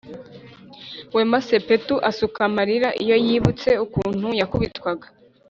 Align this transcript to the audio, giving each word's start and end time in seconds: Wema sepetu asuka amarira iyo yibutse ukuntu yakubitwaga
Wema 1.15 1.39
sepetu 1.47 1.95
asuka 2.09 2.39
amarira 2.49 2.89
iyo 3.03 3.15
yibutse 3.25 3.69
ukuntu 3.85 4.27
yakubitwaga 4.39 5.07